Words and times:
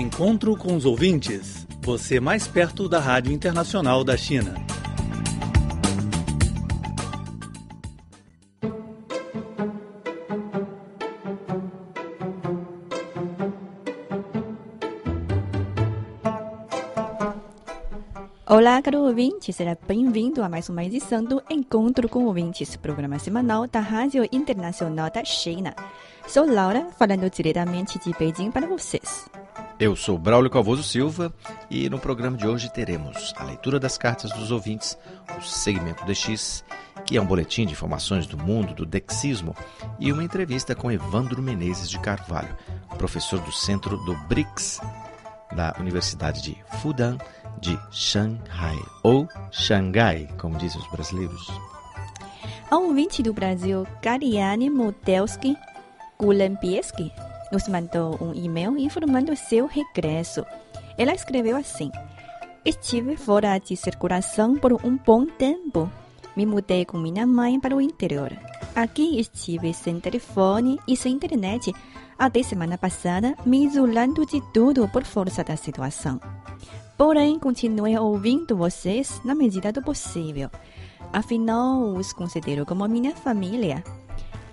Encontro 0.00 0.56
com 0.56 0.74
os 0.74 0.86
ouvintes. 0.86 1.66
Você 1.82 2.18
mais 2.18 2.48
perto 2.48 2.88
da 2.88 2.98
Rádio 2.98 3.34
Internacional 3.34 4.02
da 4.02 4.16
China. 4.16 4.54
Olá, 18.46 18.80
caro 18.80 19.00
ouvinte, 19.00 19.52
seja 19.52 19.76
bem-vindo 19.86 20.42
a 20.42 20.48
mais 20.48 20.70
uma 20.70 20.82
edição 20.82 21.22
do 21.22 21.42
Encontro 21.50 22.08
com 22.08 22.24
Ouvintes, 22.24 22.74
programa 22.74 23.18
semanal 23.18 23.66
da 23.66 23.80
Rádio 23.80 24.26
Internacional 24.32 25.10
da 25.10 25.22
China. 25.26 25.74
Sou 26.26 26.50
Laura, 26.50 26.88
falando 26.98 27.28
diretamente 27.28 27.98
de 27.98 28.16
Beijing 28.18 28.50
para 28.50 28.66
vocês. 28.66 29.28
Eu 29.80 29.96
sou 29.96 30.18
Braulio 30.18 30.50
Calvoso 30.50 30.82
Silva 30.82 31.32
e 31.70 31.88
no 31.88 31.98
programa 31.98 32.36
de 32.36 32.46
hoje 32.46 32.70
teremos 32.70 33.32
a 33.34 33.44
leitura 33.44 33.80
das 33.80 33.96
cartas 33.96 34.30
dos 34.30 34.50
ouvintes, 34.50 34.98
o 35.38 35.42
segmento 35.42 36.04
DX, 36.04 36.62
que 37.06 37.16
é 37.16 37.22
um 37.22 37.24
boletim 37.24 37.64
de 37.64 37.72
informações 37.72 38.26
do 38.26 38.36
mundo 38.36 38.74
do 38.74 38.84
dexismo, 38.84 39.56
e 39.98 40.12
uma 40.12 40.22
entrevista 40.22 40.74
com 40.74 40.92
Evandro 40.92 41.40
Menezes 41.40 41.88
de 41.88 41.98
Carvalho, 41.98 42.54
professor 42.98 43.40
do 43.40 43.50
centro 43.50 43.96
do 44.04 44.14
BRICS, 44.28 44.82
da 45.56 45.74
Universidade 45.80 46.42
de 46.42 46.58
Fudan, 46.82 47.16
de 47.58 47.78
Shanghai, 47.90 48.78
ou 49.02 49.26
Xangai, 49.50 50.28
como 50.36 50.58
dizem 50.58 50.78
os 50.78 50.90
brasileiros. 50.90 51.50
A 52.70 52.76
ouvinte 52.76 53.22
do 53.22 53.32
Brasil, 53.32 53.86
Kariane 54.02 54.68
Modelski 54.68 55.56
Gulembieski, 56.18 57.10
nos 57.50 57.68
mandou 57.68 58.18
um 58.20 58.32
e-mail 58.34 58.76
informando 58.78 59.36
seu 59.36 59.66
regresso. 59.66 60.44
Ela 60.96 61.14
escreveu 61.14 61.56
assim: 61.56 61.90
Estive 62.64 63.16
fora 63.16 63.58
de 63.58 63.76
circulação 63.76 64.56
por 64.56 64.72
um 64.84 64.96
bom 64.96 65.26
tempo. 65.26 65.90
Me 66.36 66.46
mudei 66.46 66.84
com 66.84 66.98
minha 66.98 67.26
mãe 67.26 67.58
para 67.58 67.74
o 67.74 67.80
interior. 67.80 68.32
Aqui 68.74 69.18
estive 69.18 69.74
sem 69.74 69.98
telefone 69.98 70.78
e 70.86 70.96
sem 70.96 71.14
internet 71.14 71.72
até 72.20 72.42
semana 72.42 72.76
passada, 72.76 73.34
me 73.46 73.64
isolando 73.64 74.26
de 74.26 74.42
tudo 74.52 74.86
por 74.88 75.04
força 75.04 75.42
da 75.42 75.56
situação. 75.56 76.20
Porém, 76.94 77.38
continuei 77.38 77.96
ouvindo 77.96 78.54
vocês 78.54 79.22
na 79.24 79.34
medida 79.34 79.72
do 79.72 79.80
possível. 79.80 80.50
Afinal, 81.14 81.80
os 81.94 82.12
considero 82.12 82.66
como 82.66 82.86
minha 82.86 83.16
família. 83.16 83.82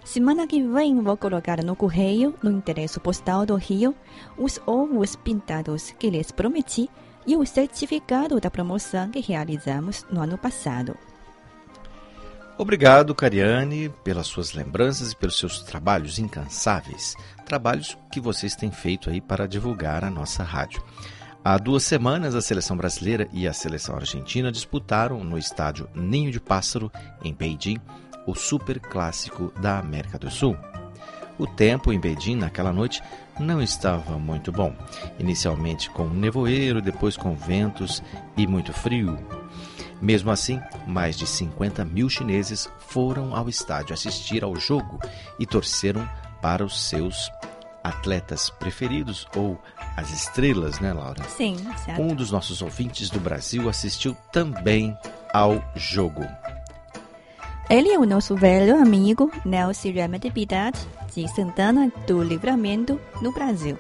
Semana 0.08 0.47
que 0.47 0.63
vem 0.63 1.02
vou 1.02 1.17
colocar 1.17 1.61
no 1.61 1.75
correio, 1.75 2.33
no 2.41 2.50
endereço 2.50 2.97
postal 2.97 3.45
do 3.45 3.55
Rio, 3.55 3.94
os 4.38 4.58
ovos 4.66 5.17
pintados 5.17 5.91
que 6.00 6.09
lhes 6.09 6.31
prometi 6.31 6.89
e 7.25 7.36
o 7.36 7.45
certificado 7.45 8.39
da 8.39 8.50
promoção 8.50 9.11
que 9.11 9.19
realizamos 9.19 10.05
no 10.09 10.22
ano 10.22 10.38
passado. 10.38 10.95
Obrigado, 12.58 13.13
Cariane, 13.13 13.89
pelas 14.02 14.28
suas 14.28 14.53
lembranças 14.53 15.11
e 15.11 15.16
pelos 15.17 15.38
seus 15.38 15.61
trabalhos 15.63 16.17
incansáveis, 16.19 17.13
trabalhos 17.45 17.97
que 18.09 18.22
vocês 18.22 18.55
têm 18.55 18.72
feito 18.72 19.09
aí 19.09 19.19
para 19.19 19.45
divulgar 19.45 20.05
a 20.05 20.09
nossa 20.09 20.41
rádio. 20.41 20.81
Há 21.44 21.58
duas 21.58 21.83
semanas, 21.83 22.33
a 22.33 22.41
seleção 22.41 22.78
brasileira 22.78 23.28
e 23.33 23.45
a 23.45 23.52
seleção 23.52 23.95
argentina 23.95 24.53
disputaram 24.53 25.22
no 25.22 25.38
estádio 25.38 25.89
Ninho 25.94 26.31
de 26.31 26.39
Pássaro, 26.39 26.89
em 27.23 27.33
Beijing, 27.33 27.80
o 28.28 28.36
super 28.36 28.80
clássico 28.80 29.52
da 29.59 29.80
América 29.80 30.20
do 30.20 30.30
Sul. 30.30 30.56
O 31.39 31.47
tempo 31.47 31.94
em 31.94 32.00
Beijing 32.00 32.36
naquela 32.36 32.73
noite 32.73 33.02
não 33.39 33.61
estava 33.61 34.17
muito 34.19 34.52
bom. 34.52 34.75
Inicialmente 35.17 35.89
com 35.89 36.08
nevoeiro, 36.08 36.81
depois 36.81 37.16
com 37.16 37.36
ventos 37.36 38.03
e 38.36 38.45
muito 38.45 38.73
frio. 38.73 39.17
Mesmo 40.02 40.30
assim, 40.30 40.59
mais 40.85 41.16
de 41.18 41.25
50 41.25 41.85
mil 41.85 42.09
chineses 42.09 42.69
foram 42.78 43.35
ao 43.35 43.47
estádio 43.50 43.94
assistir 43.94 44.44
ao 44.44 44.56
jogo 44.56 45.00
e 45.40 45.46
torceram 45.46 46.07
para 46.41 46.63
os 46.63 46.88
seus 46.88 47.31
atletas 47.84 48.50
preferidos 48.50 49.28
ou 49.35 49.59
as 49.96 50.12
estrelas, 50.12 50.80
né, 50.80 50.94
Laura? 50.94 51.24
Sim, 51.24 51.57
certo. 51.84 52.01
Um 52.01 52.13
dos 52.13 52.31
nossos 52.31 52.62
ouvintes 52.62 53.09
do 53.09 53.19
Brasil 53.19 53.69
assistiu 53.69 54.16
também 54.31 54.96
ao 55.34 55.63
jogo. 55.75 56.24
Ele 57.69 57.89
é 57.89 58.00
o 58.00 58.05
nosso 58.05 58.33
velho 58.33 58.81
amigo 58.81 59.29
Nelson 59.44 59.91
Remedy 59.91 60.29
Bidat, 60.29 60.79
de 61.13 61.28
Santana 61.28 61.91
do 62.07 62.23
Livramento, 62.23 62.97
no 63.22 63.33
Brasil. 63.33 63.78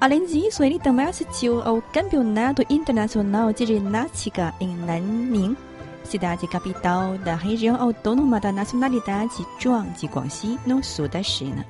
Além 0.00 0.24
disso, 0.24 0.62
ele 0.62 0.78
também 0.78 1.06
assistiu 1.06 1.60
ao 1.62 1.82
Campeonato 1.82 2.64
Internacional 2.70 3.52
de 3.52 3.66
Ginástica 3.66 4.54
em 4.60 4.68
Nanning, 4.68 5.56
cidade 6.04 6.46
capital 6.46 7.18
da 7.18 7.34
região 7.34 7.74
autônoma 7.74 8.38
da 8.38 8.52
nacionalidade 8.52 9.44
Zhuang 9.60 9.90
de 9.98 10.06
Guangxi, 10.06 10.56
no 10.64 10.84
sul 10.84 11.08
da 11.08 11.20
China. 11.20 11.66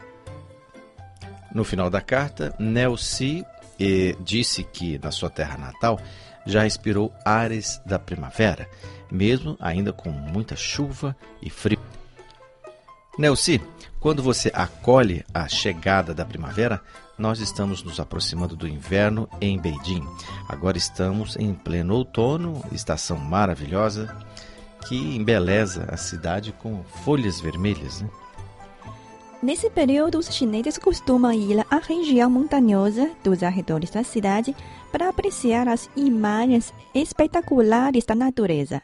No 1.55 1.65
final 1.65 1.89
da 1.89 2.03
carta, 2.03 2.55
Nelson 2.59 3.43
eh, 3.81 4.15
disse 4.21 4.65
que 4.65 4.99
na 4.99 5.11
sua 5.11 5.31
terra 5.31 5.57
natal 5.57 5.99
já 6.49 6.63
respirou 6.63 7.13
ares 7.25 7.81
da 7.87 7.99
primavera, 7.99 8.69
mesmo 9.11 9.57
ainda 9.61 9.93
com 9.93 10.11
muita 10.11 10.57
chuva 10.57 11.15
e 11.41 11.51
frio. 11.51 11.79
Nelci, 13.19 13.61
quando 14.01 14.23
você 14.23 14.51
acolhe 14.55 15.25
a 15.35 15.49
chegada 15.49 16.15
da 16.15 16.25
primavera, 16.25 16.81
nós 17.19 17.41
estamos 17.41 17.83
nos 17.83 17.99
aproximando 17.99 18.57
do 18.57 18.67
inverno 18.69 19.29
em 19.41 19.59
Beijing. 19.59 20.07
Agora 20.49 20.79
estamos 20.79 21.37
em 21.37 21.53
pleno 21.53 21.95
outono, 21.95 22.65
estação 22.73 23.19
maravilhosa 23.19 24.17
que 24.87 24.97
embeleza 24.97 25.87
a 25.91 25.97
cidade 25.97 26.53
com 26.53 26.85
folhas 27.05 27.41
vermelhas. 27.41 28.01
Né? 28.01 28.09
Nesse 29.41 29.71
período, 29.71 30.19
os 30.19 30.35
chineses 30.35 30.77
costumam 30.79 31.33
ir 31.33 31.65
à 31.71 31.77
região 31.77 32.29
montanhosa 32.29 33.09
dos 33.23 33.45
arredores 33.45 33.91
da 33.91 34.03
cidade 34.03 34.55
para 34.91 35.09
apreciar 35.09 35.69
as 35.69 35.89
imagens 35.95 36.75
espetaculares 36.93 38.05
da 38.05 38.17
natureza. 38.17 38.83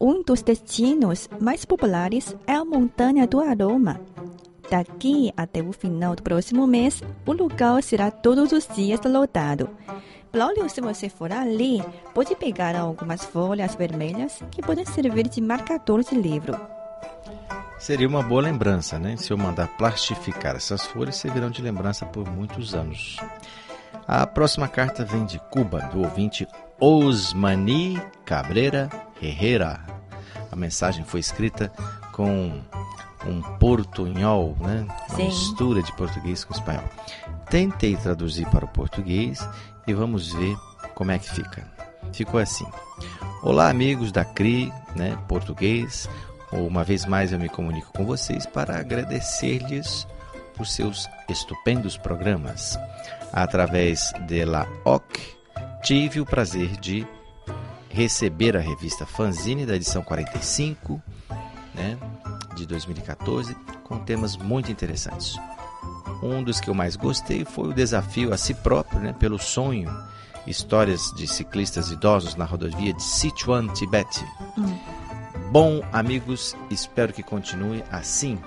Um 0.00 0.22
dos 0.22 0.42
destinos 0.42 1.28
mais 1.40 1.64
populares 1.64 2.36
é 2.46 2.54
a 2.54 2.64
Montanha 2.64 3.26
do 3.26 3.40
Aroma. 3.40 4.00
Daqui 4.70 5.32
até 5.36 5.60
o 5.60 5.72
final 5.72 6.14
do 6.14 6.22
próximo 6.22 6.68
mês, 6.68 7.02
o 7.26 7.32
lugar 7.32 7.82
será 7.82 8.12
todos 8.12 8.52
os 8.52 8.68
dias 8.68 9.00
lotado. 9.04 9.68
Braulio, 10.30 10.70
se 10.70 10.80
você 10.80 11.08
for 11.08 11.32
ali, 11.32 11.82
pode 12.14 12.36
pegar 12.36 12.76
algumas 12.76 13.24
folhas 13.24 13.74
vermelhas 13.74 14.40
que 14.52 14.62
podem 14.62 14.86
servir 14.86 15.28
de 15.28 15.40
marcador 15.40 16.04
de 16.04 16.14
livro. 16.14 16.56
Seria 17.80 18.06
uma 18.06 18.22
boa 18.22 18.42
lembrança, 18.42 18.98
né? 18.98 19.16
Se 19.16 19.32
eu 19.32 19.38
mandar 19.38 19.66
plastificar 19.66 20.54
essas 20.54 20.84
folhas, 20.84 21.16
servirão 21.16 21.50
de 21.50 21.62
lembrança 21.62 22.04
por 22.04 22.30
muitos 22.30 22.74
anos. 22.74 23.16
A 24.06 24.26
próxima 24.26 24.68
carta 24.68 25.02
vem 25.02 25.24
de 25.24 25.38
Cuba, 25.50 25.80
do 25.90 26.02
ouvinte 26.02 26.46
Osmani 26.78 27.98
Cabreira 28.26 28.90
Herrera. 29.20 29.80
A 30.52 30.56
mensagem 30.56 31.06
foi 31.06 31.20
escrita 31.20 31.72
com 32.12 32.60
um 33.26 33.40
portunhol, 33.58 34.54
né? 34.60 34.86
uma 35.08 35.16
Sim. 35.16 35.24
mistura 35.24 35.82
de 35.82 35.92
português 35.96 36.44
com 36.44 36.52
espanhol. 36.52 36.84
Tentei 37.48 37.96
traduzir 37.96 38.46
para 38.50 38.66
o 38.66 38.68
português 38.68 39.40
e 39.86 39.94
vamos 39.94 40.34
ver 40.34 40.54
como 40.94 41.12
é 41.12 41.18
que 41.18 41.30
fica. 41.30 41.66
Ficou 42.12 42.38
assim: 42.38 42.66
Olá, 43.42 43.70
amigos 43.70 44.12
da 44.12 44.22
CRI, 44.22 44.70
né? 44.94 45.18
português. 45.26 46.10
Uma 46.52 46.82
vez 46.82 47.06
mais 47.06 47.32
eu 47.32 47.38
me 47.38 47.48
comunico 47.48 47.92
com 47.92 48.04
vocês 48.04 48.44
para 48.44 48.78
agradecer-lhes 48.78 50.06
por 50.56 50.66
seus 50.66 51.08
estupendos 51.28 51.96
programas. 51.96 52.78
Através 53.32 54.12
dela 54.26 54.66
OC, 54.84 55.36
tive 55.82 56.20
o 56.20 56.26
prazer 56.26 56.76
de 56.76 57.06
receber 57.88 58.56
a 58.56 58.60
revista 58.60 59.06
Fanzine 59.06 59.66
da 59.66 59.76
edição 59.76 60.02
45, 60.02 61.00
né, 61.74 61.96
de 62.54 62.66
2014, 62.66 63.54
com 63.84 63.98
temas 63.98 64.36
muito 64.36 64.70
interessantes. 64.70 65.38
Um 66.22 66.42
dos 66.42 66.60
que 66.60 66.68
eu 66.68 66.74
mais 66.74 66.96
gostei 66.96 67.44
foi 67.44 67.68
o 67.68 67.74
desafio 67.74 68.32
a 68.32 68.36
si 68.36 68.54
próprio, 68.54 69.00
né, 69.00 69.12
pelo 69.12 69.38
sonho, 69.38 69.90
histórias 70.46 71.12
de 71.16 71.26
ciclistas 71.26 71.90
idosos 71.90 72.34
na 72.34 72.44
rodovia 72.44 72.92
de 72.92 73.02
Sichuan, 73.02 73.68
Tibete. 73.68 74.24
Bom, 75.50 75.82
amigos, 75.92 76.56
espero 76.70 77.12
que 77.12 77.24
continue 77.24 77.82
assim 77.90 78.38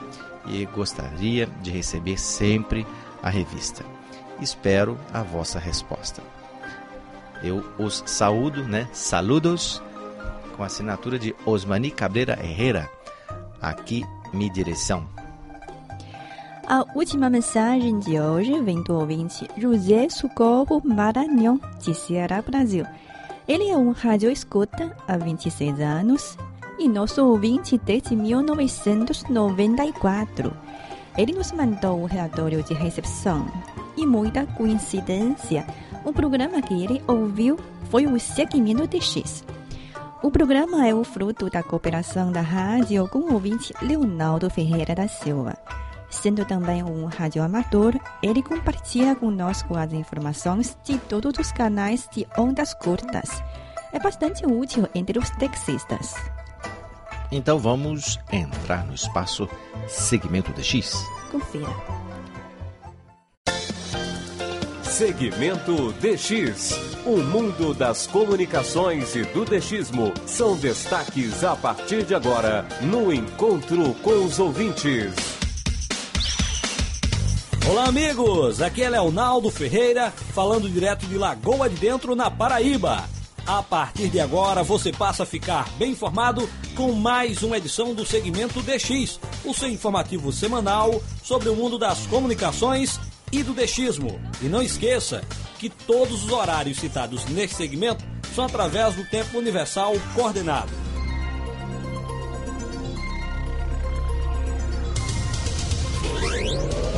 e 0.48 0.66
gostaria 0.66 1.48
de 1.62 1.70
receber 1.70 2.18
sempre 2.18 2.88
a 3.22 3.30
revista. 3.30 3.84
Espero 4.40 4.98
a 5.14 5.22
vossa 5.22 5.60
resposta. 5.60 6.24
Eu 7.44 7.62
os 7.78 8.04
saúdo, 8.06 8.64
né? 8.64 8.88
Saludos 8.94 9.84
com 10.56 10.64
a 10.64 10.68
assinatura 10.68 11.20
de 11.20 11.36
Osmani 11.46 11.92
Cabreira 11.92 12.40
Herrera. 12.42 12.90
Aqui, 13.62 14.06
minha 14.32 14.50
direção. 14.50 15.06
A 16.66 16.86
última 16.96 17.30
mensagem 17.30 18.00
de 18.00 18.18
hoje 18.18 18.62
vem 18.62 18.82
do 18.82 18.94
ouvinte 18.94 19.46
José 19.58 20.08
Socorro 20.08 20.82
Maranhão, 20.86 21.60
de 21.82 21.94
Ceará, 21.94 22.42
Brasil. 22.42 22.86
Ele 23.46 23.70
é 23.70 23.76
um 23.76 23.92
rádio 23.92 24.32
escuta 24.32 24.96
há 25.06 25.18
26 25.18 25.82
anos 25.82 26.38
e 26.78 26.88
nosso 26.88 27.26
ouvinte 27.26 27.78
desde 27.78 28.16
1994. 28.16 30.54
Ele 31.18 31.34
nos 31.34 31.52
mandou 31.52 32.02
um 32.02 32.06
relatório 32.06 32.64
de 32.64 32.74
recepção 32.74 33.46
e 33.96 34.06
muita 34.06 34.46
coincidência. 34.46 35.66
O 36.04 36.12
programa 36.12 36.62
que 36.62 36.84
ele 36.84 37.02
ouviu 37.08 37.58
foi 37.90 38.08
o 38.08 38.20
Segmento 38.20 38.88
de 38.88 39.00
X. 39.00 39.46
O 40.22 40.32
programa 40.32 40.88
é 40.88 40.96
o 40.96 41.04
fruto 41.04 41.50
da 41.50 41.62
cooperação 41.62 42.32
da 42.32 42.42
rádio 42.42 43.08
com 43.10 43.20
o 43.20 43.34
ouvinte 43.34 43.74
Leonardo 43.82 44.50
Ferreira 44.50 44.96
da 44.96 45.08
Silva. 45.08 45.58
Sendo 46.10 46.46
também 46.46 46.84
um 46.84 47.06
radioamador, 47.06 48.00
ele 48.22 48.42
compartilha 48.42 49.16
conosco 49.16 49.76
as 49.76 49.92
informações 49.92 50.78
de 50.84 50.98
todos 50.98 51.38
os 51.38 51.52
canais 51.52 52.08
de 52.14 52.26
ondas 52.38 52.74
curtas. 52.74 53.44
É 53.92 54.00
bastante 54.00 54.46
útil 54.46 54.88
entre 54.96 55.20
os 55.20 55.30
taxistas. 55.32 56.16
Então 57.36 57.58
vamos 57.58 58.20
entrar 58.32 58.86
no 58.86 58.94
espaço 58.94 59.50
Segmento 59.88 60.54
de 60.54 60.64
X. 60.64 61.04
Confira. 61.32 61.68
Segmento 64.84 65.92
DX. 65.94 66.94
O 67.08 67.18
mundo 67.18 67.74
das 67.74 68.06
comunicações 68.06 69.16
e 69.16 69.24
do 69.24 69.46
DXismo 69.46 70.14
são 70.28 70.56
destaques 70.56 71.44
a 71.44 71.56
partir 71.56 72.06
de 72.06 72.14
agora 72.14 72.68
no 72.82 73.12
Encontro 73.12 73.96
com 73.96 74.26
os 74.26 74.38
Ouvintes. 74.38 75.16
Olá, 77.68 77.86
amigos! 77.86 78.62
Aqui 78.62 78.84
é 78.84 78.90
Leonardo 78.90 79.50
Ferreira, 79.50 80.12
falando 80.12 80.70
direto 80.70 81.08
de 81.08 81.18
Lagoa 81.18 81.68
de 81.68 81.78
Dentro, 81.78 82.16
na 82.16 82.30
Paraíba. 82.30 83.04
A 83.46 83.62
partir 83.62 84.08
de 84.08 84.22
agora, 84.22 84.64
você 84.64 84.92
passa 84.92 85.24
a 85.24 85.26
ficar 85.26 85.70
bem 85.78 85.92
informado 85.92 86.50
com 86.76 86.94
mais 86.94 87.44
uma 87.44 87.58
edição 87.58 87.94
do 87.94 88.06
segmento 88.06 88.62
DX, 88.62 89.20
o 89.44 89.54
seu 89.54 89.68
informativo 89.68 90.32
semanal 90.32 91.02
sobre 91.22 91.50
o 91.50 91.56
mundo 91.56 91.78
das 91.78 92.08
comunicações 92.08 92.98
e 93.34 93.44
do 93.44 93.54
DXismo. 93.54 94.18
E 94.42 94.46
não 94.46 94.62
esqueça 94.62 95.22
que 95.60 95.70
todos 95.70 96.24
os 96.24 96.32
horários 96.32 96.78
citados 96.78 97.26
neste 97.26 97.58
segmento 97.58 98.06
são 98.34 98.46
através 98.46 98.96
do 98.96 99.04
tempo 99.10 99.38
universal 99.38 99.94
coordenado. 100.16 100.72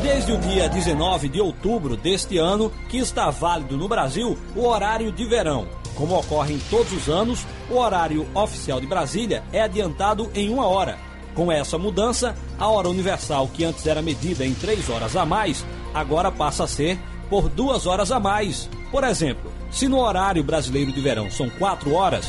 Desde 0.03 0.31
o 0.31 0.38
dia 0.38 0.69
19 0.69 1.27
de 1.27 1.42
outubro 1.42 1.97
deste 1.97 2.38
ano, 2.38 2.71
que 2.88 2.97
está 2.97 3.31
válido 3.31 3.75
no 3.75 3.88
Brasil 3.88 4.38
o 4.56 4.63
horário 4.63 5.12
de 5.12 5.25
verão. 5.25 5.68
Como 5.95 6.18
ocorre 6.18 6.53
em 6.53 6.59
todos 6.69 6.92
os 6.92 7.09
anos, 7.09 7.45
o 7.69 7.77
horário 7.77 8.27
oficial 8.33 8.81
de 8.81 8.88
Brasília 8.88 9.44
é 9.51 9.62
adiantado 9.62 10.30
em 10.36 10.50
uma 10.50 10.68
hora. 10.68 10.97
Com 11.33 11.51
essa 11.51 11.77
mudança, 11.77 12.36
a 12.57 12.68
hora 12.68 12.89
universal, 12.89 13.50
que 13.53 13.63
antes 13.63 13.86
era 13.86 14.01
medida 14.01 14.45
em 14.45 14.53
três 14.53 14.89
horas 14.89 15.15
a 15.15 15.25
mais, 15.25 15.65
agora 15.94 16.31
passa 16.31 16.63
a 16.63 16.68
ser 16.68 17.00
por 17.30 17.50
duas 17.50 17.86
horas 17.86 18.12
a 18.12 18.19
mais. 18.19 18.69
Por 18.92 19.03
exemplo, 19.03 19.51
se 19.71 19.88
no 19.88 20.00
horário 20.00 20.44
brasileiro 20.44 20.92
de 20.92 21.01
verão 21.01 21.30
são 21.30 21.50
quatro 21.50 21.94
horas, 21.94 22.25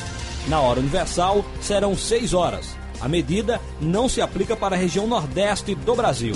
na 0.48 0.60
hora 0.60 0.80
universal 0.80 1.44
serão 1.60 1.96
seis 1.96 2.34
horas. 2.34 2.76
A 3.00 3.08
medida 3.08 3.60
não 3.80 4.08
se 4.08 4.20
aplica 4.20 4.56
para 4.56 4.74
a 4.74 4.78
região 4.78 5.06
nordeste 5.06 5.74
do 5.74 5.94
Brasil. 5.94 6.34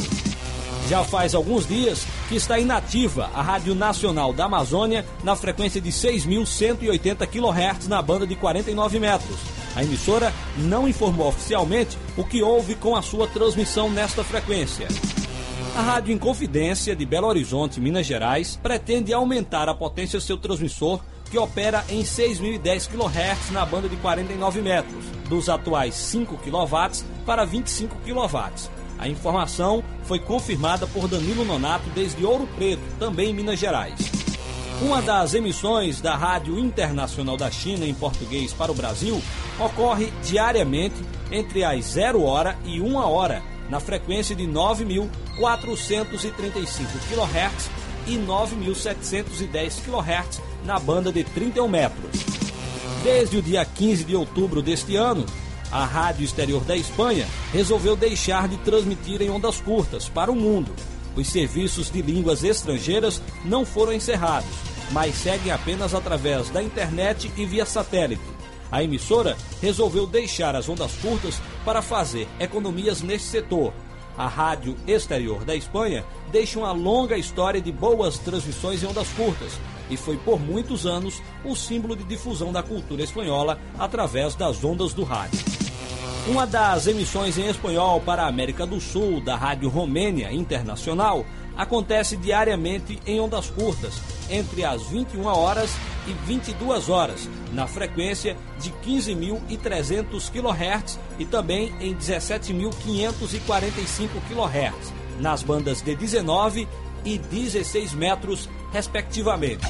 Já 0.91 1.05
faz 1.05 1.37
alguns 1.37 1.69
dias 1.69 2.05
que 2.29 2.35
está 2.35 2.59
inativa 2.59 3.31
a 3.33 3.41
Rádio 3.41 3.77
Nacional 3.77 4.33
da 4.33 4.47
Amazônia 4.47 5.07
na 5.23 5.37
frequência 5.37 5.81
de 5.81 5.91
6.180 5.91 7.29
kHz 7.29 7.87
na 7.87 8.03
banda 8.03 8.27
de 8.27 8.35
49 8.35 8.99
metros. 8.99 9.37
A 9.77 9.85
emissora 9.85 10.35
não 10.59 10.89
informou 10.89 11.29
oficialmente 11.29 11.97
o 12.17 12.25
que 12.25 12.43
houve 12.43 12.75
com 12.75 12.97
a 12.97 13.03
sua 13.03 13.29
transmissão 13.29 13.89
nesta 13.89 14.25
frequência. 14.25 14.89
A 15.77 15.81
Rádio 15.81 16.13
Inconfidência 16.13 16.97
de 16.97 17.07
Belo 17.07 17.29
Horizonte, 17.29 17.81
Minas 17.81 18.05
Gerais, 18.05 18.59
pretende 18.61 19.13
aumentar 19.13 19.69
a 19.69 19.75
potência 19.75 20.19
do 20.19 20.25
seu 20.25 20.39
transmissor, 20.39 20.99
que 21.31 21.39
opera 21.39 21.85
em 21.89 22.03
6.010 22.03 22.89
kHz 22.89 23.53
na 23.53 23.65
banda 23.65 23.89
de 23.89 23.95
49 23.95 24.61
metros, 24.61 25.05
dos 25.29 25.49
atuais 25.49 25.95
5 25.95 26.37
kW 26.39 27.05
para 27.25 27.45
25 27.45 27.95
kW. 28.05 28.80
A 29.01 29.09
informação 29.09 29.83
foi 30.03 30.19
confirmada 30.19 30.87
por 30.87 31.09
Danilo 31.09 31.43
Nonato 31.43 31.89
desde 31.95 32.23
Ouro 32.23 32.47
Preto, 32.55 32.83
também 32.99 33.31
em 33.31 33.35
Minas 33.35 33.59
Gerais. 33.59 33.99
Uma 34.83 35.01
das 35.01 35.33
emissões 35.33 36.03
da 36.03 36.15
Rádio 36.15 36.59
Internacional 36.59 37.35
da 37.39 37.51
China 37.51 37.87
em 37.87 37.95
português 37.95 38.53
para 38.53 38.71
o 38.71 38.75
Brasil 38.75 39.19
ocorre 39.59 40.13
diariamente 40.23 40.97
entre 41.33 41.65
as 41.65 41.87
0 41.87 42.23
hora 42.23 42.59
e 42.63 42.79
1 42.79 42.95
hora, 42.97 43.43
na 43.71 43.81
frequência 43.81 44.37
de 44.37 44.45
9.435 44.47 45.09
kHz 47.09 47.71
e 48.07 48.19
9.710 48.19 49.81
kHz 49.83 50.43
na 50.63 50.79
banda 50.79 51.11
de 51.11 51.25
31 51.25 51.67
metros. 51.69 52.21
Desde 53.03 53.39
o 53.39 53.43
dia 53.43 53.65
15 53.65 54.05
de 54.05 54.15
outubro 54.15 54.61
deste 54.61 54.95
ano, 54.95 55.25
a 55.73 55.85
Rádio 55.85 56.25
Exterior 56.25 56.65
da 56.65 56.77
Espanha 56.77 57.27
resolveu 57.53 57.95
deixar 57.95 58.49
de 58.49 58.57
transmitir 58.59 59.23
em 59.23 59.31
ondas 59.31 59.61
curtas 59.61 60.09
para 60.09 60.31
o 60.31 60.37
mundo. 60.37 60.75
Os 61.15 61.29
serviços 61.29 61.91
de 61.91 62.03
línguas 62.03 62.43
estrangeiras 62.43 63.23
não 63.45 63.65
foram 63.65 63.93
encerrados, 63.93 64.51
mas 64.91 65.15
seguem 65.15 65.53
apenas 65.53 65.95
através 65.95 66.51
da 66.51 66.63
internet 66.63 67.31
e 67.37 67.45
via 67.45 67.65
satélite. 67.65 68.23
A 68.71 68.83
emissora 68.83 69.37
resolveu 69.61 70.07
deixar 70.07 70.55
as 70.55 70.69
ondas 70.69 70.93
curtas 70.97 71.41
para 71.65 71.83
fazer 71.83 72.29
economias 72.39 73.03
neste 73.03 73.29
setor. 73.29 73.73
A 74.17 74.27
Rádio 74.27 74.77
Exterior 74.87 75.45
da 75.45 75.55
Espanha 75.55 76.05
deixa 76.31 76.59
uma 76.59 76.73
longa 76.73 77.17
história 77.17 77.61
de 77.61 77.73
boas 77.73 78.19
transmissões 78.19 78.83
em 78.83 78.87
ondas 78.87 79.09
curtas 79.11 79.59
e 79.89 79.97
foi 79.97 80.17
por 80.19 80.39
muitos 80.39 80.87
anos 80.87 81.21
o 81.45 81.55
símbolo 81.57 81.97
de 81.97 82.05
difusão 82.05 82.53
da 82.53 82.63
cultura 82.63 83.03
espanhola 83.03 83.59
através 83.79 84.35
das 84.35 84.63
ondas 84.63 84.93
do 84.93 85.03
rádio. 85.03 85.60
Uma 86.27 86.47
das 86.47 86.87
emissões 86.87 87.39
em 87.39 87.49
espanhol 87.49 87.99
para 88.01 88.25
a 88.25 88.29
América 88.29 88.67
do 88.67 88.79
Sul 88.81 89.21
da 89.21 89.37
Rádio 89.37 89.71
Romênia 89.71 90.33
Internacional 90.33 91.25
acontece 91.57 92.17
diariamente 92.17 92.99
em 93.07 93.21
ondas 93.21 93.51
curtas, 93.51 94.01
entre 94.31 94.65
as 94.65 94.87
21 94.89 95.25
horas 95.25 95.71
e 96.07 96.13
22 96.27 96.89
horas, 96.89 97.29
na 97.53 97.67
frequência 97.67 98.37
de 98.61 98.71
15.300 98.71 100.31
kHz 100.31 101.01
e 101.19 101.25
também 101.25 101.75
em 101.81 101.97
17.545 101.97 104.09
kHz, 104.29 104.93
nas 105.19 105.43
bandas 105.43 105.83
de 105.83 105.97
19 105.97 106.69
e 107.05 107.19
16 107.19 107.93
metros, 107.95 108.49
respectivamente. 108.73 109.67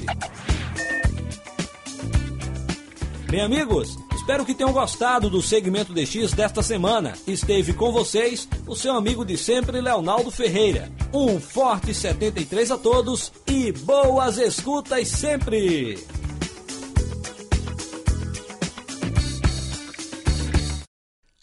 Bem, 3.29 3.41
amigos, 3.41 3.97
espero 4.21 4.45
que 4.45 4.55
tenham 4.55 4.73
gostado 4.73 5.31
do 5.31 5.41
segmento 5.41 5.95
DX 5.95 6.33
desta 6.33 6.63
semana. 6.63 7.15
Esteve 7.27 7.73
com 7.73 7.91
vocês 7.91 8.47
o 8.67 8.77
seu 8.77 8.95
amigo 8.95 9.25
de 9.25 9.37
sempre, 9.37 9.81
Leonardo 9.81 10.31
Ferreira. 10.31 10.93
Um 11.13 11.41
forte 11.41 11.95
73 11.95 12.71
a 12.71 12.79
todos 12.79 13.33
e 13.47 13.73
boas 13.73 14.37
escutas 14.37 15.09
sempre! 15.09 15.99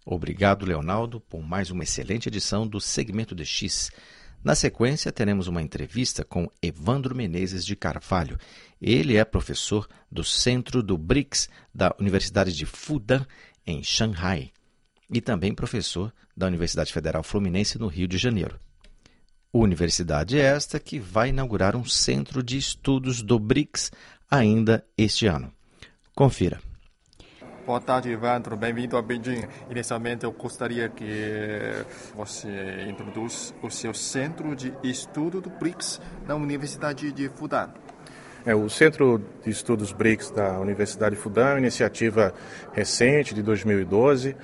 Obrigado, 0.05 0.65
Leonardo, 0.65 1.19
por 1.19 1.41
mais 1.41 1.71
uma 1.71 1.83
excelente 1.83 2.29
edição 2.29 2.65
do 2.65 2.79
Segmento 2.79 3.33
DX. 3.33 3.91
Na 4.43 4.55
sequência, 4.55 5.11
teremos 5.11 5.47
uma 5.47 5.61
entrevista 5.61 6.23
com 6.23 6.49
Evandro 6.61 7.15
Menezes 7.15 7.65
de 7.65 7.75
Carvalho. 7.75 8.37
Ele 8.81 9.17
é 9.17 9.25
professor 9.25 9.87
do 10.11 10.23
Centro 10.23 10.81
do 10.81 10.97
BRICS 10.97 11.49
da 11.73 11.93
Universidade 11.99 12.53
de 12.53 12.65
Fudan, 12.65 13.25
em 13.65 13.83
Xangai, 13.83 14.51
e 15.11 15.19
também 15.19 15.53
professor 15.53 16.13
da 16.35 16.47
Universidade 16.47 16.93
Federal 16.93 17.23
Fluminense, 17.23 17.79
no 17.79 17.87
Rio 17.87 18.07
de 18.07 18.17
Janeiro. 18.17 18.59
Universidade 19.51 20.39
esta 20.39 20.79
que 20.79 20.99
vai 20.99 21.29
inaugurar 21.29 21.75
um 21.75 21.83
centro 21.83 22.43
de 22.43 22.57
estudos 22.57 23.21
do 23.21 23.39
BRICS 23.39 23.91
ainda 24.29 24.85
este 24.97 25.25
ano. 25.25 25.51
Confira. 26.13 26.66
Boa 27.67 27.81
tarde, 27.81 28.09
Evandro. 28.09 28.55
Bem-vindo 28.55 28.95
a 28.95 29.01
Beijing. 29.01 29.45
Inicialmente, 29.69 30.23
eu 30.23 30.31
gostaria 30.31 30.87
que 30.87 31.73
você 32.15 32.47
introduz 32.87 33.53
o 33.61 33.69
seu 33.69 33.93
centro 33.93 34.55
de 34.55 34.73
estudo 34.81 35.41
do 35.41 35.49
BRICS 35.49 35.99
na 36.25 36.35
Universidade 36.35 37.11
de 37.11 37.27
Fudan. 37.27 37.67
É, 38.45 38.55
o 38.55 38.69
Centro 38.69 39.21
de 39.43 39.49
Estudos 39.49 39.91
BRICS 39.91 40.31
da 40.31 40.57
Universidade 40.61 41.17
de 41.17 41.21
Fudan 41.21 41.45
é 41.45 41.51
uma 41.55 41.59
iniciativa 41.59 42.33
recente, 42.71 43.35
de 43.35 43.43
2012. 43.43 44.37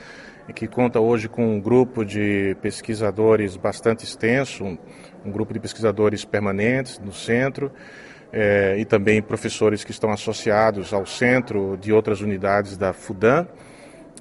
que 0.54 0.68
conta 0.68 1.00
hoje 1.00 1.30
com 1.30 1.56
um 1.56 1.62
grupo 1.62 2.04
de 2.04 2.58
pesquisadores 2.62 3.56
bastante 3.56 4.04
extenso, 4.04 4.66
um, 4.66 4.78
um 5.24 5.32
grupo 5.32 5.54
de 5.54 5.62
pesquisadores 5.62 6.26
permanentes 6.26 7.00
no 7.00 7.14
centro, 7.14 7.72
é, 8.34 8.76
e 8.80 8.84
também 8.84 9.22
professores 9.22 9.84
que 9.84 9.92
estão 9.92 10.10
associados 10.12 10.92
ao 10.92 11.06
centro 11.06 11.78
de 11.80 11.94
outras 11.94 12.20
unidades 12.20 12.76
da 12.76 12.92
FUDAM 12.92 13.48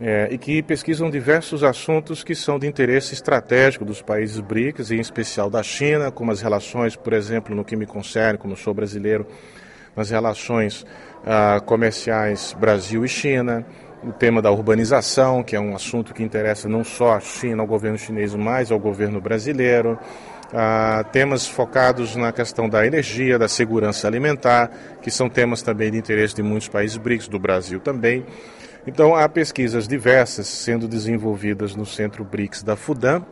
é, 0.01 0.29
e 0.31 0.37
que 0.37 0.63
pesquisam 0.63 1.11
diversos 1.11 1.65
assuntos 1.65 2.23
que 2.23 2.35
são 2.35 2.59
de 2.59 2.67
interesse 2.67 3.15
estratégico 3.15 3.85
dos 3.85 4.03
países 4.03 4.39
BRICS, 4.41 4.91
em 4.91 5.01
especial 5.01 5.49
da 5.49 5.63
China, 5.63 6.11
como 6.11 6.31
as 6.31 6.43
relações, 6.43 6.95
por 6.95 7.15
exemplo, 7.15 7.55
no 7.55 7.65
que 7.65 7.75
me 7.75 7.87
concerne, 7.87 8.39
como 8.39 8.55
sou 8.57 8.75
brasileiro, 8.75 9.27
nas 9.97 10.11
relações 10.11 10.85
ah, 11.25 11.61
comerciais 11.65 12.55
Brasil 12.59 13.05
e 13.05 13.09
China, 13.09 13.65
o 14.03 14.13
tema 14.13 14.43
da 14.43 14.51
urbanização, 14.51 15.43
que 15.43 15.55
é 15.55 15.61
um 15.61 15.75
assunto 15.75 16.13
que 16.13 16.23
interessa 16.23 16.69
não 16.69 16.83
só 16.83 17.15
a 17.15 17.21
China, 17.21 17.63
ao 17.63 17.67
governo 17.67 17.97
chinês, 17.97 18.35
mas 18.35 18.73
ao 18.73 18.79
governo 18.79 19.21
brasileiro 19.21 19.99
ah, 20.53 21.05
temas 21.11 21.47
focados 21.47 22.15
na 22.15 22.33
questão 22.33 22.69
da 22.69 22.87
energia, 22.87 23.39
da 23.39 23.49
segurança 23.49 24.07
alimentar, 24.07 24.71
que 25.01 25.11
são 25.11 25.29
temas 25.29 25.63
também 25.63 25.91
de 25.91 25.99
interesse 25.99 26.35
de 26.35 26.43
muitos 26.43 26.69
países 26.69 26.97
BRICS, 26.97 27.29
do 27.29 27.39
Brasil 27.39 27.81
também. 27.81 28.25
Então, 28.87 29.15
há 29.15 29.29
pesquisas 29.29 29.87
diversas 29.87 30.47
sendo 30.47 30.89
desenvolvidas 30.89 31.75
no 31.75 31.87
Centro 31.87 32.25
BRICS 32.25 32.63
da 32.63 32.77
FUDAM, 32.77 33.25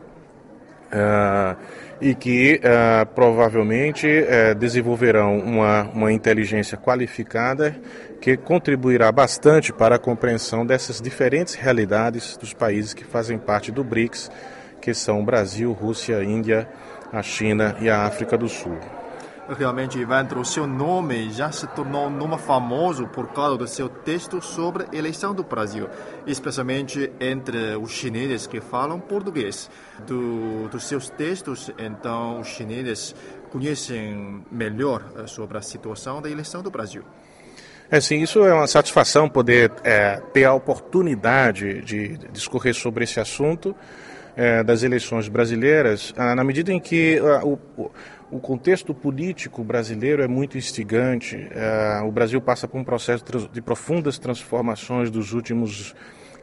ah, 0.91 1.55
e 2.01 2.15
que 2.15 2.59
ah, 2.63 3.05
provavelmente 3.05 4.07
eh, 4.07 4.55
desenvolverão 4.55 5.37
uma, 5.37 5.83
uma 5.83 6.11
inteligência 6.11 6.75
qualificada 6.75 7.75
que 8.19 8.35
contribuirá 8.35 9.11
bastante 9.11 9.71
para 9.71 9.95
a 9.95 9.99
compreensão 9.99 10.65
dessas 10.65 10.99
diferentes 10.99 11.53
realidades 11.53 12.35
dos 12.35 12.53
países 12.53 12.93
que 12.93 13.03
fazem 13.03 13.37
parte 13.37 13.71
do 13.71 13.83
BRICS, 13.83 14.31
que 14.81 14.93
são 14.93 15.23
Brasil, 15.23 15.71
Rússia, 15.71 16.23
Índia, 16.23 16.67
a 17.11 17.21
China 17.21 17.75
e 17.79 17.89
a 17.89 18.05
África 18.05 18.37
do 18.37 18.47
Sul. 18.47 18.77
Realmente, 19.57 19.99
Ivandro, 19.99 20.39
o 20.39 20.45
seu 20.45 20.65
nome 20.65 21.29
já 21.31 21.51
se 21.51 21.67
tornou 21.67 22.07
um 22.07 22.09
nome 22.09 22.37
famoso 22.37 23.07
por 23.07 23.27
causa 23.33 23.57
do 23.57 23.67
seu 23.67 23.89
texto 23.89 24.41
sobre 24.41 24.85
a 24.85 24.95
eleição 24.95 25.33
do 25.33 25.43
Brasil, 25.43 25.89
especialmente 26.25 27.11
entre 27.19 27.75
os 27.75 27.91
chineses 27.91 28.47
que 28.47 28.61
falam 28.61 28.99
português. 28.99 29.69
Do, 30.07 30.69
dos 30.69 30.85
seus 30.85 31.09
textos, 31.09 31.69
então, 31.77 32.39
os 32.39 32.47
chineses 32.47 33.13
conhecem 33.51 34.41
melhor 34.49 35.03
eh, 35.17 35.27
sobre 35.27 35.57
a 35.57 35.61
situação 35.61 36.21
da 36.21 36.29
eleição 36.29 36.63
do 36.63 36.71
Brasil. 36.71 37.03
É 37.89 37.99
sim, 37.99 38.21
isso 38.21 38.45
é 38.45 38.53
uma 38.53 38.67
satisfação 38.67 39.27
poder 39.27 39.69
é, 39.83 40.21
ter 40.31 40.45
a 40.45 40.53
oportunidade 40.53 41.81
de 41.81 42.17
discorrer 42.31 42.73
sobre 42.73 43.03
esse 43.03 43.19
assunto 43.19 43.75
é, 44.35 44.63
das 44.63 44.83
eleições 44.83 45.27
brasileiras, 45.27 46.13
ah, 46.17 46.35
na 46.35 46.43
medida 46.43 46.71
em 46.71 46.79
que 46.79 47.19
ah, 47.19 47.45
o, 47.45 47.59
o, 48.31 48.39
contexto 48.39 48.93
político 48.93 49.63
brasileiro 49.63 50.21
é 50.21 50.27
muito 50.27 50.57
instigante. 50.57 51.49
Ah, 51.55 52.03
o 52.05 52.11
Brasil 52.11 52.39
passa 52.41 52.67
por 52.67 52.79
um 52.79 52.83
processo 52.83 53.23
de 53.51 53.61
profundas 53.61 54.17
transformações 54.17 55.09
dos 55.09 55.33
últimos 55.33 55.95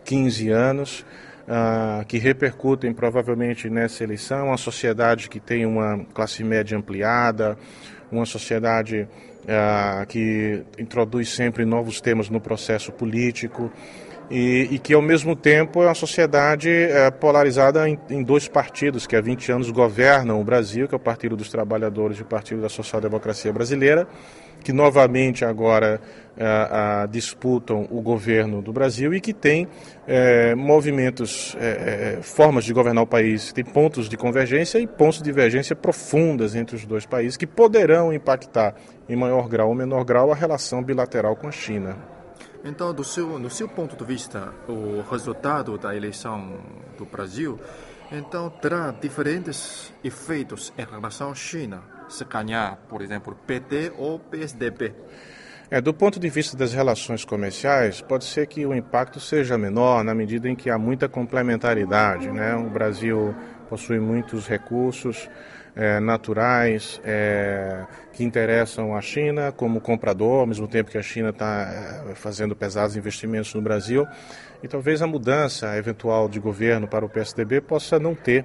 15 0.04 0.50
anos. 0.50 1.04
Uh, 1.48 2.04
que 2.04 2.18
repercutem 2.18 2.92
provavelmente 2.92 3.70
nessa 3.70 4.04
eleição, 4.04 4.48
uma 4.48 4.58
sociedade 4.58 5.30
que 5.30 5.40
tem 5.40 5.64
uma 5.64 6.04
classe 6.12 6.44
média 6.44 6.76
ampliada, 6.76 7.56
uma 8.12 8.26
sociedade 8.26 9.08
uh, 9.44 10.06
que 10.06 10.62
introduz 10.78 11.30
sempre 11.30 11.64
novos 11.64 12.02
temas 12.02 12.28
no 12.28 12.38
processo 12.38 12.92
político 12.92 13.72
e, 14.30 14.68
e, 14.72 14.78
que 14.78 14.92
ao 14.92 15.00
mesmo 15.00 15.34
tempo 15.34 15.82
é 15.82 15.86
uma 15.86 15.94
sociedade 15.94 16.70
é, 16.70 17.10
polarizada 17.10 17.88
em, 17.88 17.98
em, 18.10 18.22
dois 18.22 18.46
partidos 18.46 19.06
que 19.06 19.16
há 19.16 19.20
20 19.20 19.52
anos 19.52 19.70
governam 19.70 20.40
o 20.40 20.44
Brasil, 20.44 20.86
que 20.86 20.94
é 20.94 20.96
o 20.96 21.00
Partido 21.00 21.36
dos 21.36 21.48
Trabalhadores 21.48 22.18
e 22.18 22.22
o 22.22 22.26
Partido 22.26 22.60
da 22.60 22.68
Social 22.68 23.00
Democracia 23.00 23.52
Brasileira, 23.52 24.06
que 24.62 24.72
novamente 24.72 25.44
agora 25.44 26.00
é, 26.36 27.06
disputam 27.08 27.86
o 27.90 28.02
governo 28.02 28.60
do 28.60 28.72
Brasil 28.72 29.14
e 29.14 29.20
que 29.20 29.32
tem 29.32 29.66
é, 30.06 30.54
movimentos, 30.54 31.56
é, 31.58 32.16
é, 32.18 32.22
formas 32.22 32.64
de 32.64 32.72
governar 32.72 33.04
o 33.04 33.06
país, 33.06 33.52
tem 33.52 33.64
pontos 33.64 34.08
de 34.08 34.16
convergência 34.16 34.78
e 34.78 34.86
pontos 34.86 35.18
de 35.18 35.24
divergência 35.24 35.74
profundas 35.74 36.54
entre 36.54 36.76
os 36.76 36.84
dois 36.84 37.06
países 37.06 37.36
que 37.36 37.46
poderão 37.46 38.12
impactar 38.12 38.74
em 39.08 39.16
maior 39.16 39.48
grau 39.48 39.68
ou 39.68 39.74
menor 39.74 40.04
grau 40.04 40.30
a 40.30 40.34
relação 40.34 40.82
bilateral 40.82 41.34
com 41.34 41.48
a 41.48 41.52
China. 41.52 42.17
Então, 42.64 42.92
do 42.92 43.04
seu, 43.04 43.38
no 43.38 43.50
seu 43.50 43.68
ponto 43.68 43.96
de 43.96 44.04
vista, 44.04 44.52
o 44.68 45.02
resultado 45.10 45.78
da 45.78 45.94
eleição 45.94 46.58
do 46.96 47.04
Brasil, 47.04 47.58
então 48.10 48.50
terá 48.50 48.90
diferentes 48.90 49.92
efeitos 50.02 50.72
em 50.76 50.84
relação 50.84 51.30
à 51.30 51.34
China, 51.34 51.82
se 52.08 52.24
ganhar, 52.24 52.76
por 52.88 53.02
exemplo, 53.02 53.36
PT 53.46 53.92
ou 53.96 54.18
PSDB. 54.18 54.94
É, 55.70 55.82
do 55.82 55.92
ponto 55.92 56.18
de 56.18 56.30
vista 56.30 56.56
das 56.56 56.72
relações 56.72 57.26
comerciais, 57.26 58.00
pode 58.00 58.24
ser 58.24 58.46
que 58.46 58.64
o 58.64 58.74
impacto 58.74 59.20
seja 59.20 59.58
menor 59.58 60.02
na 60.02 60.14
medida 60.14 60.48
em 60.48 60.56
que 60.56 60.70
há 60.70 60.78
muita 60.78 61.10
complementaridade. 61.10 62.30
Né? 62.30 62.54
O 62.56 62.70
Brasil 62.70 63.34
possui 63.68 64.00
muitos 64.00 64.48
recursos, 64.48 65.28
é, 65.78 66.00
naturais 66.00 67.00
é, 67.04 67.86
que 68.12 68.24
interessam 68.24 68.96
a 68.96 69.00
China 69.00 69.52
como 69.52 69.80
comprador, 69.80 70.40
ao 70.40 70.46
mesmo 70.46 70.66
tempo 70.66 70.90
que 70.90 70.98
a 70.98 71.02
China 71.02 71.28
está 71.28 72.04
é, 72.10 72.14
fazendo 72.16 72.56
pesados 72.56 72.96
investimentos 72.96 73.54
no 73.54 73.62
Brasil. 73.62 74.04
E 74.60 74.66
talvez 74.66 75.00
a 75.00 75.06
mudança 75.06 75.76
eventual 75.76 76.28
de 76.28 76.40
governo 76.40 76.88
para 76.88 77.04
o 77.04 77.08
PSDB 77.08 77.60
possa 77.60 77.96
não 77.96 78.12
ter 78.12 78.44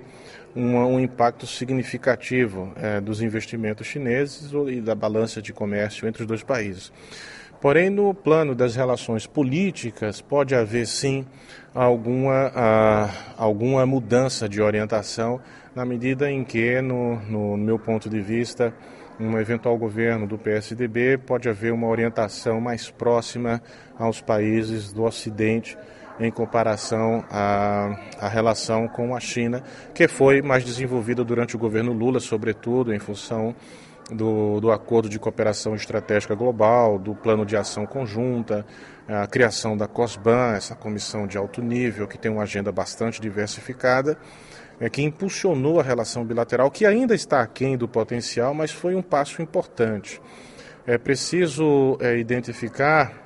um, 0.56 0.78
um 0.78 1.00
impacto 1.00 1.48
significativo 1.48 2.72
é, 2.76 3.02
dos 3.02 3.20
investimentos 3.20 3.88
chineses 3.88 4.52
e 4.68 4.80
da 4.80 4.94
balança 4.94 5.42
de 5.42 5.52
comércio 5.52 6.08
entre 6.08 6.22
os 6.22 6.28
dois 6.28 6.44
países. 6.44 6.94
Porém, 7.60 7.90
no 7.90 8.14
plano 8.14 8.54
das 8.54 8.76
relações 8.76 9.26
políticas, 9.26 10.22
pode 10.22 10.54
haver 10.54 10.86
sim 10.86 11.26
alguma, 11.74 12.52
a, 12.54 13.10
alguma 13.38 13.86
mudança 13.86 14.48
de 14.48 14.62
orientação 14.62 15.42
na 15.76 15.86
medida 15.86 16.30
em 16.30 16.44
que, 16.44 16.82
no, 16.82 17.20
no, 17.22 17.58
meu 17.58 17.80
ponto 17.80 18.10
de 18.10 18.22
vista, 18.22 18.74
um 19.20 19.38
eventual 19.38 19.78
governo 19.78 20.28
do 20.28 20.38
PSDB 20.38 21.18
pode 21.18 21.50
haver 21.50 21.74
uma 21.74 21.88
orientação 21.88 22.62
mais 22.62 22.90
próxima 22.92 23.62
aos 23.98 24.22
países 24.22 24.92
do 24.92 25.04
Ocidente 25.04 25.78
em 26.20 26.32
comparação 26.32 27.26
à, 27.30 27.98
à 28.20 28.28
relação 28.28 28.88
com 28.88 29.16
a 29.16 29.20
China, 29.20 29.64
que 29.96 30.08
foi 30.08 30.42
mais 30.42 30.64
desenvolvida 30.64 31.24
durante 31.24 31.56
o 31.56 31.60
governo 31.60 31.92
Lula, 31.92 32.20
sobretudo 32.20 32.94
em 32.94 33.00
função 33.00 33.56
do, 34.12 34.60
do 34.60 34.72
Acordo 34.72 35.10
de 35.10 35.18
Cooperação 35.18 35.74
Estratégica 35.74 36.36
Global, 36.36 37.00
do 37.00 37.16
Plano 37.16 37.46
de 37.46 37.58
Ação 37.58 37.88
Conjunta, 37.88 38.64
a 39.08 39.26
criação 39.26 39.76
da 39.76 39.88
COSBAN, 39.88 40.54
essa 40.56 40.76
comissão 40.76 41.26
de 41.26 41.36
alto 41.36 41.62
nível 41.64 42.08
que 42.08 42.18
tem 42.18 42.32
uma 42.32 42.44
agenda 42.44 42.72
bastante 42.72 43.20
diversificada 43.20 44.18
é, 44.80 44.90
que 44.90 45.02
impulsionou 45.02 45.80
a 45.80 45.84
relação 45.84 46.26
bilateral, 46.26 46.70
que 46.72 46.86
ainda 46.86 47.16
está 47.16 47.42
aquém 47.42 47.78
do 47.78 47.88
potencial, 47.88 48.54
mas 48.54 48.72
foi 48.72 48.96
um 48.96 49.02
passo 49.02 49.42
importante. 49.42 50.22
É 50.86 50.98
preciso 50.98 51.98
é, 52.02 52.18
identificar 52.18 53.24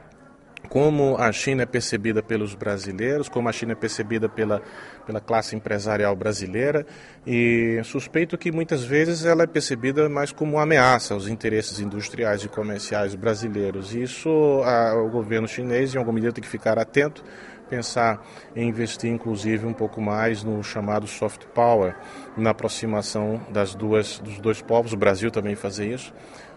como 0.68 1.16
a 1.18 1.32
China 1.32 1.64
é 1.64 1.66
percebida 1.66 2.22
pelos 2.22 2.54
brasileiros, 2.54 3.30
como 3.30 3.50
a 3.50 3.52
China 3.52 3.72
é 3.72 3.76
percebida 3.76 4.28
pela, 4.28 4.62
pela 5.06 5.20
classe 5.20 5.56
empresarial 5.56 6.16
brasileira, 6.16 6.86
e 7.26 7.80
suspeito 7.84 8.38
que 8.38 8.52
muitas 8.52 8.84
vezes 8.84 9.26
ela 9.26 9.44
é 9.44 9.48
percebida 9.48 10.08
mais 10.10 10.32
como 10.32 10.54
uma 10.54 10.64
ameaça 10.64 11.14
aos 11.14 11.28
interesses 11.28 11.80
industriais 11.80 12.44
e 12.44 12.50
comerciais 12.50 13.16
brasileiros. 13.16 13.96
Isso 13.96 14.30
a, 14.64 14.96
o 14.96 15.10
governo 15.10 15.48
chinês, 15.48 15.96
em 15.96 15.98
alguma 15.98 16.16
medida, 16.16 16.34
tem 16.34 16.44
que 16.44 16.50
ficar 16.50 16.78
atento, 16.78 17.24
pensar 17.68 18.26
em 18.56 18.68
investir 18.68 19.12
inclusive 19.12 19.66
um 19.66 19.74
pouco 19.74 20.02
mais 20.02 20.44
no 20.44 20.64
chamado 20.64 21.08
soft 21.08 21.46
power, 21.54 21.96
na 22.36 22.52
aproximação 22.52 23.42
das 23.50 23.76
duas, 23.76 24.20
dos 24.20 24.40
dois 24.40 24.62
povos, 24.62 24.94
o 24.94 24.98
Brasil 24.98 25.30
também 25.30 25.56
fazer 25.56 25.94
isso, 25.94 26.14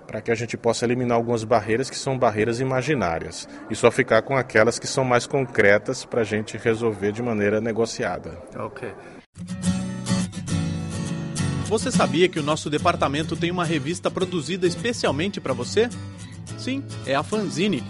para 0.07 0.21
que 0.21 0.31
a 0.31 0.35
gente 0.35 0.57
possa 0.57 0.85
eliminar 0.85 1.17
algumas 1.17 1.45
barreiras 1.45 1.89
que 1.89 1.97
são 1.97 2.19
barreiras 2.19 2.59
imaginárias 2.61 3.49
e 3.71 3.77
só 3.77 3.91
ficar 3.91 4.23
com 4.23 4.37
aquelas 4.37 4.79
que 4.79 4.87
são 4.87 5.05
mais 5.05 5.27
concretas 5.27 6.05
para 6.05 6.23
a 6.23 6.25
gente 6.25 6.57
resolver 6.57 7.13
de 7.13 7.23
maneira 7.23 7.61
negociada. 7.61 8.39
Ok. 8.57 8.93
Você 11.67 11.93
sabia 11.93 12.29
que 12.29 12.41
o 12.41 12.43
nosso 12.43 12.69
departamento 12.69 13.37
tem 13.37 13.53
uma 13.53 13.65
revista 13.65 14.11
produzida 14.11 14.67
especialmente 14.67 15.41
para 15.41 15.53
você? 15.53 15.89
Sim, 16.59 16.83
é 17.07 17.15
a 17.15 17.23
Fanzine 17.23 17.85